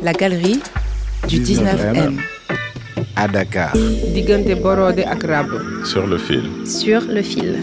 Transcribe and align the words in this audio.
La 0.00 0.12
galerie 0.12 0.60
du 1.26 1.40
19M. 1.40 2.18
À 3.16 3.26
Dakar. 3.26 3.72
diggante 4.14 4.54
Borode 4.62 5.00
ak. 5.00 5.24
Sur 5.84 6.06
le 6.06 6.18
fil. 6.18 6.44
Sur 6.64 7.02
le 7.02 7.22
fil. 7.22 7.60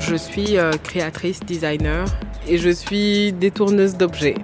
Je 0.00 0.14
suis 0.14 0.56
euh, 0.56 0.70
créatrice, 0.84 1.40
designer 1.40 2.04
et 2.46 2.58
je 2.58 2.70
suis 2.70 3.32
détourneuse 3.32 3.96
d'objets. 3.96 4.36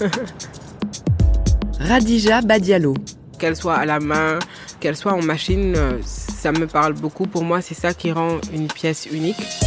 Radija 1.80 2.40
Badialo. 2.42 2.94
Qu'elle 3.38 3.56
soit 3.56 3.74
à 3.74 3.84
la 3.84 3.98
main, 3.98 4.38
qu'elle 4.78 4.96
soit 4.96 5.12
en 5.12 5.22
machine, 5.22 5.74
euh, 5.76 5.98
ça 6.04 6.52
me 6.52 6.66
parle 6.66 6.92
beaucoup. 6.94 7.26
Pour 7.26 7.42
moi, 7.42 7.60
c'est 7.60 7.74
ça 7.74 7.92
qui 7.92 8.12
rend 8.12 8.38
une 8.52 8.68
pièce 8.68 9.06
unique. 9.06 9.65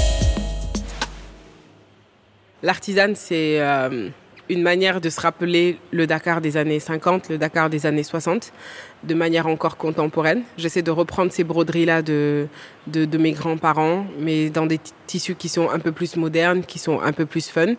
L'artisan, 2.61 3.13
c'est 3.15 3.61
euh, 3.61 4.09
une 4.49 4.63
manière 4.63 4.99
de 4.99 5.09
se 5.09 5.21
rappeler 5.21 5.77
le 5.91 6.07
Dakar 6.07 6.41
des 6.41 6.57
années 6.57 6.79
50, 6.79 7.29
le 7.29 7.37
Dakar 7.37 7.69
des 7.69 7.85
années 7.85 8.03
60, 8.03 8.51
de 9.03 9.13
manière 9.13 9.45
encore 9.47 9.77
contemporaine. 9.77 10.41
J'essaie 10.57 10.81
de 10.81 10.89
reprendre 10.91 11.31
ces 11.31 11.43
broderies-là 11.43 12.01
de, 12.01 12.47
de, 12.87 13.05
de 13.05 13.17
mes 13.19 13.31
grands-parents, 13.31 14.05
mais 14.19 14.49
dans 14.49 14.65
des 14.65 14.79
tissus 15.05 15.35
qui 15.35 15.49
sont 15.49 15.69
un 15.69 15.77
peu 15.77 15.91
plus 15.91 16.15
modernes, 16.15 16.63
qui 16.63 16.79
sont 16.79 16.99
un 16.99 17.13
peu 17.13 17.27
plus 17.27 17.47
fun. 17.47 17.75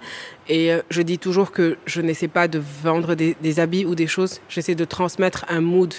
Et 0.49 0.73
euh, 0.73 0.81
je 0.91 1.03
dis 1.03 1.19
toujours 1.19 1.51
que 1.51 1.77
je 1.87 2.01
n'essaie 2.01 2.29
pas 2.29 2.47
de 2.47 2.63
vendre 2.83 3.17
des, 3.17 3.37
des 3.43 3.59
habits 3.59 3.85
ou 3.85 3.97
des 3.97 4.07
choses, 4.07 4.41
j'essaie 4.49 4.77
de 4.77 4.85
transmettre 4.85 5.45
un 5.49 5.61
mood. 5.61 5.93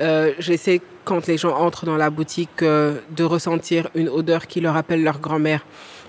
Euh, 0.00 0.32
j'essaie, 0.40 0.80
quand 1.04 1.28
les 1.28 1.38
gens 1.38 1.56
entrent 1.56 1.86
dans 1.86 1.96
la 1.96 2.10
boutique, 2.10 2.62
euh, 2.62 2.98
de 3.16 3.22
ressentir 3.22 3.88
une 3.94 4.08
odeur 4.08 4.48
qui 4.48 4.60
leur 4.60 4.74
rappelle 4.74 5.04
leur 5.04 5.20
grand-mère. 5.20 5.64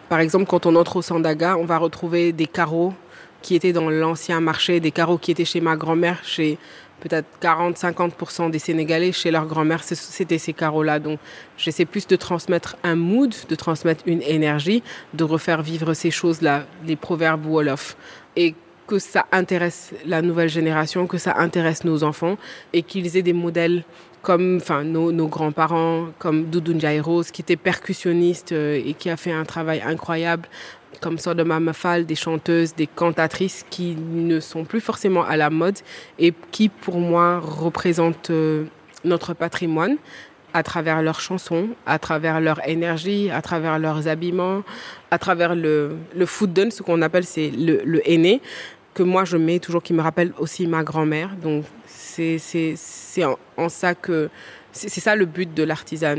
Par 0.09 0.19
exemple, 0.19 0.45
quand 0.45 0.65
on 0.65 0.75
entre 0.75 0.97
au 0.97 1.01
Sandaga, 1.01 1.57
on 1.57 1.65
va 1.65 1.77
retrouver 1.77 2.31
des 2.31 2.47
carreaux 2.47 2.93
qui 3.41 3.55
étaient 3.55 3.73
dans 3.73 3.89
l'ancien 3.89 4.39
marché, 4.39 4.79
des 4.79 4.91
carreaux 4.91 5.17
qui 5.17 5.31
étaient 5.31 5.45
chez 5.45 5.61
ma 5.61 5.75
grand-mère, 5.75 6.19
chez 6.23 6.57
peut-être 7.01 7.27
40-50% 7.41 8.49
des 8.49 8.59
Sénégalais, 8.59 9.11
chez 9.11 9.31
leur 9.31 9.45
grand-mère, 9.45 9.83
c'était 9.83 10.37
ces 10.37 10.53
carreaux-là. 10.53 10.99
Donc, 10.99 11.19
j'essaie 11.57 11.85
plus 11.85 12.07
de 12.07 12.15
transmettre 12.15 12.77
un 12.83 12.95
mood, 12.95 13.35
de 13.49 13.55
transmettre 13.55 14.03
une 14.07 14.21
énergie, 14.21 14.81
de 15.13 15.23
refaire 15.23 15.61
vivre 15.61 15.93
ces 15.93 16.09
choses-là, 16.09 16.65
les 16.85 16.95
proverbes 16.95 17.45
Wolof. 17.45 17.97
Et 18.35 18.55
que 18.87 18.99
ça 18.99 19.25
intéresse 19.31 19.91
la 20.05 20.21
nouvelle 20.21 20.49
génération, 20.49 21.05
que 21.05 21.17
ça 21.17 21.35
intéresse 21.37 21.83
nos 21.83 22.03
enfants 22.03 22.37
et 22.71 22.81
qu'ils 22.81 23.17
aient 23.17 23.21
des 23.21 23.33
modèles 23.33 23.83
comme 24.21 24.57
enfin, 24.57 24.83
nos, 24.83 25.11
nos 25.11 25.27
grands-parents, 25.27 26.07
comme 26.19 26.45
Doudou 26.45 26.73
Ndiaye 26.73 26.99
Rose, 26.99 27.31
qui 27.31 27.41
était 27.41 27.55
percussionniste 27.55 28.51
euh, 28.51 28.81
et 28.83 28.93
qui 28.93 29.09
a 29.09 29.17
fait 29.17 29.31
un 29.31 29.45
travail 29.45 29.81
incroyable, 29.85 30.47
comme 31.01 31.17
Sodoma 31.17 31.59
Mafal, 31.59 32.05
des 32.05 32.15
chanteuses, 32.15 32.75
des 32.75 32.87
cantatrices 32.87 33.65
qui 33.69 33.95
ne 33.95 34.39
sont 34.39 34.65
plus 34.65 34.81
forcément 34.81 35.23
à 35.23 35.37
la 35.37 35.49
mode 35.49 35.77
et 36.19 36.33
qui, 36.51 36.69
pour 36.69 36.99
moi, 36.99 37.39
représentent 37.39 38.31
euh, 38.31 38.65
notre 39.03 39.33
patrimoine 39.33 39.97
à 40.53 40.63
travers 40.63 41.01
leurs 41.01 41.19
chansons, 41.19 41.69
à 41.85 41.99
travers 41.99 42.39
leur 42.41 42.67
énergie, 42.67 43.29
à 43.29 43.41
travers 43.41 43.77
leurs 43.77 44.07
habillements, 44.07 44.63
à 45.11 45.19
travers 45.19 45.55
le, 45.55 45.97
le 46.15 46.25
food 46.25 46.53
done, 46.53 46.71
ce 46.71 46.81
qu'on 46.81 47.01
appelle 47.01 47.25
c'est 47.25 47.51
le, 47.51 47.81
le 47.85 48.01
aîné, 48.09 48.41
que 48.97 49.03
moi 49.03 49.25
je 49.25 49.37
mets 49.37 49.59
toujours, 49.59 49.83
qui 49.83 49.93
me 49.93 50.01
rappelle 50.01 50.33
aussi 50.39 50.65
ma 50.65 50.83
grand-mère. 50.83 51.35
Donc 51.39 51.65
c'est 51.85 52.39
en, 53.23 53.37
en 53.55 53.69
ça 53.69 53.93
que 53.93 54.29
c'est 54.71 54.89
ça 54.89 55.15
le 55.15 55.27
but 55.27 55.53
de 55.53 55.61
l'artisan. 55.61 56.15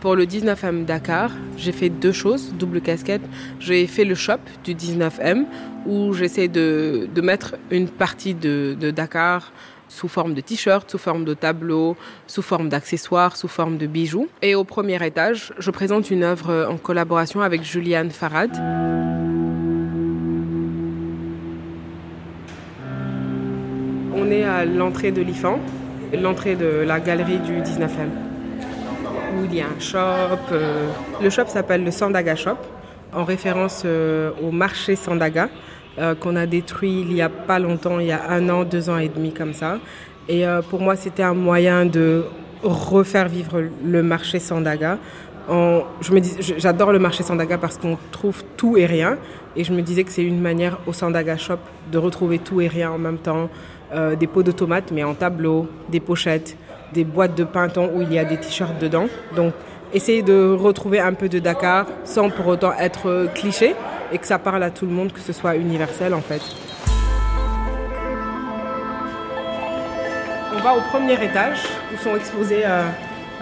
Pour 0.00 0.14
le 0.14 0.26
19M 0.26 0.84
Dakar, 0.84 1.32
j'ai 1.56 1.72
fait 1.72 1.88
deux 1.88 2.12
choses, 2.12 2.54
double 2.56 2.80
casquette. 2.82 3.22
J'ai 3.58 3.88
fait 3.88 4.04
le 4.04 4.14
shop 4.14 4.38
du 4.62 4.76
19M 4.76 5.46
où 5.86 6.12
j'essaie 6.12 6.46
de, 6.46 7.08
de, 7.12 7.20
mettre 7.20 7.56
une 7.72 7.88
partie 7.88 8.34
de, 8.34 8.76
de 8.78 8.92
Dakar 8.92 9.50
sous 9.88 10.08
forme 10.08 10.34
de 10.34 10.40
t-shirt, 10.40 10.90
sous 10.90 10.98
forme 10.98 11.24
de 11.24 11.34
tableau, 11.34 11.96
sous 12.26 12.42
forme 12.42 12.68
d'accessoires, 12.68 13.36
sous 13.36 13.48
forme 13.48 13.76
de 13.76 13.86
bijoux. 13.86 14.28
Et 14.42 14.54
au 14.54 14.64
premier 14.64 15.04
étage, 15.04 15.52
je 15.58 15.70
présente 15.70 16.10
une 16.10 16.22
œuvre 16.22 16.66
en 16.70 16.76
collaboration 16.76 17.40
avec 17.40 17.62
Juliane 17.62 18.10
Farad. 18.10 18.50
On 24.16 24.30
est 24.30 24.44
à 24.44 24.64
l'entrée 24.64 25.10
de 25.10 25.20
l'IFAN, 25.20 25.58
l'entrée 26.12 26.54
de 26.54 26.84
la 26.86 27.00
galerie 27.00 27.38
du 27.38 27.60
19M, 27.60 28.08
où 29.36 29.44
il 29.44 29.54
y 29.54 29.60
a 29.60 29.66
un 29.66 29.80
shop. 29.80 30.38
Euh, 30.52 30.88
le 31.22 31.30
shop 31.30 31.46
s'appelle 31.48 31.84
le 31.84 31.90
Sandaga 31.90 32.36
Shop, 32.36 32.56
en 33.12 33.24
référence 33.24 33.82
euh, 33.84 34.30
au 34.42 34.50
marché 34.50 34.96
Sandaga, 34.96 35.48
euh, 35.98 36.14
qu'on 36.14 36.36
a 36.36 36.46
détruit 36.46 37.00
il 37.00 37.12
y 37.12 37.22
a 37.22 37.28
pas 37.28 37.58
longtemps, 37.58 37.98
il 37.98 38.06
y 38.06 38.12
a 38.12 38.30
un 38.30 38.48
an, 38.48 38.64
deux 38.64 38.90
ans 38.90 38.98
et 38.98 39.08
demi 39.08 39.32
comme 39.32 39.52
ça. 39.54 39.78
Et 40.28 40.46
euh, 40.46 40.62
pour 40.62 40.80
moi, 40.80 40.96
c'était 40.96 41.22
un 41.22 41.34
moyen 41.34 41.86
de 41.86 42.24
refaire 42.62 43.28
vivre 43.28 43.62
le 43.84 44.02
marché 44.02 44.38
Sandaga. 44.38 44.98
En, 45.48 45.82
je 46.00 46.12
me 46.12 46.20
dis, 46.20 46.32
j'adore 46.58 46.90
le 46.92 46.98
marché 46.98 47.22
Sandaga 47.22 47.58
parce 47.58 47.76
qu'on 47.76 47.98
trouve 48.10 48.42
tout 48.56 48.76
et 48.76 48.86
rien. 48.86 49.18
Et 49.56 49.64
je 49.64 49.72
me 49.72 49.82
disais 49.82 50.02
que 50.04 50.10
c'est 50.10 50.24
une 50.24 50.40
manière 50.40 50.78
au 50.86 50.92
Sandaga 50.92 51.36
Shop 51.36 51.58
de 51.92 51.98
retrouver 51.98 52.38
tout 52.38 52.60
et 52.60 52.68
rien 52.68 52.90
en 52.90 52.98
même 52.98 53.18
temps. 53.18 53.48
Euh, 53.92 54.16
des 54.16 54.26
pots 54.26 54.42
de 54.42 54.50
tomates, 54.50 54.90
mais 54.90 55.04
en 55.04 55.14
tableau, 55.14 55.68
des 55.88 56.00
pochettes, 56.00 56.56
des 56.92 57.04
boîtes 57.04 57.36
de 57.36 57.44
printemps 57.44 57.88
où 57.94 58.02
il 58.02 58.12
y 58.12 58.18
a 58.18 58.24
des 58.24 58.38
t-shirts 58.38 58.80
dedans. 58.80 59.06
Donc, 59.36 59.52
essayer 59.92 60.22
de 60.22 60.52
retrouver 60.52 60.98
un 60.98 61.12
peu 61.12 61.28
de 61.28 61.38
Dakar 61.38 61.86
sans 62.02 62.28
pour 62.28 62.48
autant 62.48 62.72
être 62.80 63.28
cliché 63.34 63.76
et 64.12 64.18
que 64.18 64.26
ça 64.26 64.38
parle 64.38 64.62
à 64.62 64.70
tout 64.70 64.86
le 64.86 64.92
monde, 64.92 65.12
que 65.12 65.20
ce 65.20 65.32
soit 65.32 65.56
universel 65.56 66.14
en 66.14 66.20
fait. 66.20 66.42
On 70.56 70.60
va 70.60 70.76
au 70.76 70.80
premier 70.82 71.14
étage 71.14 71.58
où 71.92 71.96
sont 72.02 72.14
exposées 72.14 72.62
euh, 72.64 72.84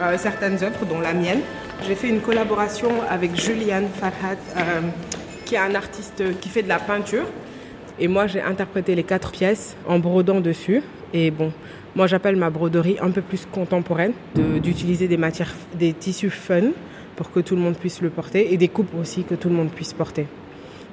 euh, 0.01 0.17
certaines 0.17 0.63
œuvres, 0.63 0.87
dont 0.87 1.01
la 1.01 1.13
mienne. 1.13 1.41
J'ai 1.87 1.95
fait 1.95 2.09
une 2.09 2.21
collaboration 2.21 2.89
avec 3.09 3.39
Juliane 3.39 3.89
Farhat, 3.95 4.37
euh, 4.57 4.81
qui 5.45 5.57
est 5.57 5.59
un 5.59 5.75
artiste 5.75 6.23
qui 6.41 6.49
fait 6.49 6.63
de 6.63 6.69
la 6.69 6.79
peinture. 6.79 7.25
Et 7.99 8.09
moi, 8.09 8.27
j'ai 8.27 8.41
interprété 8.41 8.95
les 8.95 9.03
quatre 9.03 9.31
pièces 9.31 9.77
en 9.87 9.99
brodant 9.99 10.41
dessus. 10.41 10.83
Et 11.13 11.31
bon, 11.31 11.53
moi, 11.95 12.07
j'appelle 12.07 12.37
ma 12.37 12.49
broderie 12.49 12.97
un 13.03 13.11
peu 13.11 13.21
plus 13.21 13.47
contemporaine, 13.47 14.15
d'utiliser 14.35 15.05
de, 15.05 15.11
des 15.11 15.17
matières, 15.19 15.55
des 15.75 15.93
tissus 15.93 16.31
fun 16.31 16.71
pour 17.17 17.31
que 17.31 17.41
tout 17.41 17.55
le 17.55 17.61
monde 17.61 17.77
puisse 17.77 18.01
le 18.01 18.09
porter 18.09 18.55
et 18.55 18.57
des 18.57 18.69
coupes 18.69 18.95
aussi 18.99 19.25
que 19.25 19.35
tout 19.35 19.51
le 19.51 19.55
monde 19.55 19.71
puisse 19.71 19.93
porter. 19.93 20.27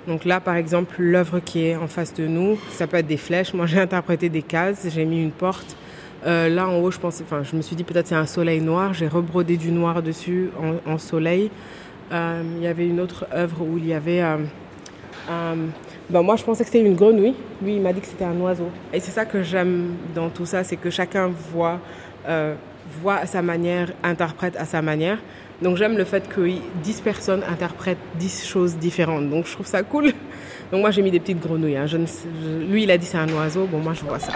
Donc 0.09 0.25
là, 0.25 0.39
par 0.39 0.55
exemple, 0.55 0.95
l'œuvre 0.97 1.39
qui 1.39 1.67
est 1.67 1.75
en 1.75 1.85
face 1.85 2.15
de 2.15 2.25
nous, 2.25 2.57
ça 2.71 2.87
peut 2.87 2.97
être 2.97 3.05
des 3.05 3.15
flèches. 3.15 3.53
Moi, 3.53 3.65
j'ai 3.67 3.79
interprété 3.79 4.27
des 4.27 4.41
cases, 4.41 4.87
j'ai 4.89 5.05
mis 5.05 5.21
une 5.21 5.31
porte. 5.31 5.77
Euh, 6.25 6.49
là, 6.49 6.67
en 6.67 6.79
haut, 6.79 6.89
je 6.89 6.97
enfin, 7.03 7.43
me 7.53 7.61
suis 7.61 7.75
dit 7.75 7.83
peut-être 7.83 8.07
c'est 8.07 8.15
un 8.15 8.25
soleil 8.25 8.59
noir. 8.59 8.95
J'ai 8.95 9.07
rebrodé 9.07 9.55
du 9.55 9.71
noir 9.71 10.01
dessus 10.01 10.49
en, 10.85 10.97
soleil. 10.97 11.51
Euh, 12.11 12.41
il 12.57 12.63
y 12.63 12.67
avait 12.67 12.87
une 12.87 12.99
autre 12.99 13.27
œuvre 13.31 13.61
où 13.61 13.77
il 13.77 13.85
y 13.85 13.93
avait 13.93 14.23
euh, 14.23 14.37
ben 16.09 16.23
moi, 16.23 16.35
je 16.37 16.43
pensais 16.43 16.63
que 16.63 16.71
c'était 16.71 16.83
une 16.83 16.95
grenouille. 16.95 17.35
Lui, 17.61 17.75
il 17.75 17.81
m'a 17.81 17.93
dit 17.93 18.01
que 18.01 18.07
c'était 18.07 18.25
un 18.25 18.37
oiseau. 18.41 18.69
Et 18.91 18.99
c'est 18.99 19.11
ça 19.11 19.25
que 19.25 19.43
j'aime 19.43 19.93
dans 20.15 20.29
tout 20.29 20.47
ça, 20.47 20.63
c'est 20.63 20.77
que 20.77 20.89
chacun 20.89 21.29
voit, 21.53 21.79
voit 22.99 23.17
à 23.17 23.27
sa 23.27 23.43
manière, 23.43 23.91
interprète 24.01 24.57
à 24.57 24.65
sa 24.65 24.81
manière. 24.81 25.19
Donc 25.61 25.75
j'aime 25.75 25.97
le 25.97 26.05
fait 26.05 26.27
que 26.29 26.41
10 26.83 27.01
personnes 27.01 27.43
interprètent 27.43 27.97
10 28.15 28.45
choses 28.47 28.77
différentes. 28.77 29.29
Donc 29.29 29.45
je 29.45 29.51
trouve 29.53 29.65
ça 29.65 29.83
cool. 29.83 30.13
Donc 30.71 30.81
moi, 30.81 30.91
j'ai 30.91 31.01
mis 31.01 31.11
des 31.11 31.19
petites 31.19 31.41
grenouilles. 31.41 31.75
Hein. 31.75 31.85
Lui, 32.69 32.83
il 32.83 32.91
a 32.91 32.97
dit 32.97 33.05
c'est 33.05 33.17
un 33.17 33.27
oiseau. 33.29 33.65
Bon, 33.65 33.79
moi, 33.79 33.93
je 33.93 34.03
vois 34.05 34.19
ça. 34.19 34.33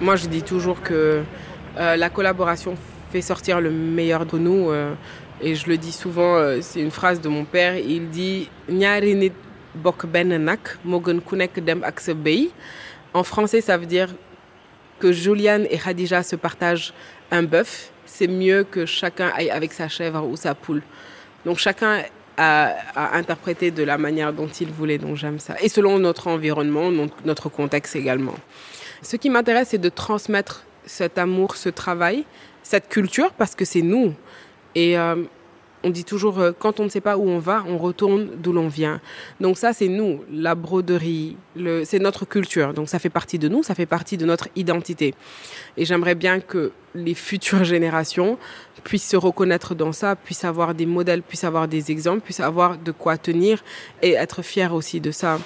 Moi, 0.00 0.16
je 0.16 0.26
dis 0.26 0.42
toujours 0.42 0.82
que 0.82 1.22
euh, 1.78 1.96
la 1.96 2.10
collaboration 2.10 2.74
fait 3.10 3.22
sortir 3.22 3.60
le 3.60 3.70
meilleur 3.70 4.26
de 4.26 4.38
nous. 4.38 4.70
Euh, 4.70 4.92
et 5.40 5.54
je 5.54 5.68
le 5.68 5.78
dis 5.78 5.92
souvent, 5.92 6.36
euh, 6.36 6.58
c'est 6.60 6.80
une 6.80 6.90
phrase 6.90 7.20
de 7.20 7.28
mon 7.28 7.44
père. 7.44 7.76
Il 7.76 8.10
dit 8.10 8.48
ñaari 8.68 9.14
nit 9.14 9.32
En 13.12 13.24
français, 13.24 13.60
ça 13.60 13.76
veut 13.76 13.86
dire 13.86 14.08
que 14.98 15.12
Juliane 15.12 15.66
et 15.70 15.78
Khadija 15.78 16.22
se 16.22 16.36
partagent 16.36 16.92
un 17.30 17.42
bœuf. 17.42 17.90
C'est 18.06 18.28
mieux 18.28 18.64
que 18.64 18.86
chacun 18.86 19.30
aille 19.34 19.50
avec 19.50 19.72
sa 19.72 19.88
chèvre 19.88 20.26
ou 20.26 20.36
sa 20.36 20.54
poule. 20.54 20.82
Donc 21.44 21.58
chacun 21.58 22.02
a, 22.36 23.16
interprété 23.16 23.70
de 23.70 23.82
la 23.82 23.98
manière 23.98 24.32
dont 24.32 24.48
il 24.48 24.70
voulait. 24.70 24.98
Donc 24.98 25.16
j'aime 25.16 25.38
ça. 25.38 25.56
Et 25.60 25.68
selon 25.68 25.98
notre 25.98 26.28
environnement, 26.28 26.90
notre 27.24 27.48
contexte 27.48 27.96
également. 27.96 28.34
Ce 29.02 29.16
qui 29.16 29.30
m'intéresse, 29.30 29.68
c'est 29.70 29.78
de 29.78 29.88
transmettre 29.88 30.64
cet 30.84 31.18
amour, 31.18 31.56
ce 31.56 31.68
travail, 31.68 32.24
cette 32.62 32.88
culture, 32.88 33.32
parce 33.32 33.54
que 33.54 33.64
c'est 33.64 33.82
nous. 33.82 34.14
Euh, 34.76 35.24
on 35.82 35.90
dit 35.90 36.04
toujours, 36.04 36.38
euh, 36.38 36.52
quand 36.56 36.80
on 36.80 36.84
ne 36.84 36.88
sait 36.88 37.00
pas 37.00 37.16
où 37.16 37.28
on 37.28 37.38
va, 37.38 37.64
on 37.66 37.78
retourne 37.78 38.28
d'où 38.36 38.52
l'on 38.52 38.68
vient. 38.68 39.00
Donc 39.40 39.58
ça, 39.58 39.72
c'est 39.72 39.88
nous, 39.88 40.20
la 40.32 40.54
broderie, 40.54 41.36
c'est 41.84 41.98
notre 41.98 42.24
culture. 42.24 42.74
Donc 42.74 42.88
ça 42.88 42.98
fait 42.98 43.10
partie 43.10 43.38
de 43.38 43.48
nous, 43.48 43.62
ça 43.62 43.74
fait 43.74 43.86
partie 43.86 44.16
de 44.16 44.26
notre 44.26 44.48
identité. 44.56 45.14
Et 45.76 45.84
j'aimerais 45.84 46.14
bien 46.14 46.40
que 46.40 46.72
les 46.94 47.14
futures 47.14 47.64
générations 47.64 48.38
puissent 48.84 49.08
se 49.08 49.16
reconnaître 49.16 49.74
dans 49.74 49.92
ça, 49.92 50.16
puissent 50.16 50.44
avoir 50.44 50.74
des 50.74 50.86
modèles, 50.86 51.22
puissent 51.22 51.44
avoir 51.44 51.68
des 51.68 51.90
exemples, 51.90 52.20
puissent 52.20 52.40
avoir 52.40 52.78
de 52.78 52.92
quoi 52.92 53.16
tenir 53.16 53.62
et 54.02 54.12
être 54.12 54.42
fiers 54.42 54.72
aussi 54.72 55.00
de 55.00 55.10
ça. 55.10 55.38